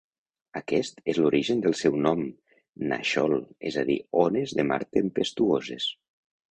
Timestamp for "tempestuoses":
5.01-5.93